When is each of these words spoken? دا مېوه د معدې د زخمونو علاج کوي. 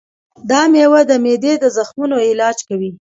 دا 0.49 0.61
مېوه 0.71 1.01
د 1.09 1.11
معدې 1.23 1.53
د 1.59 1.65
زخمونو 1.77 2.15
علاج 2.29 2.57
کوي. 2.69 2.91